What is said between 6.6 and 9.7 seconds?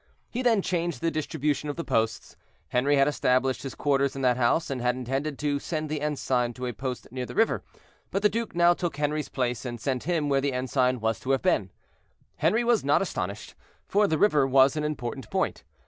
a post near the river, but the duke now took Henri's place,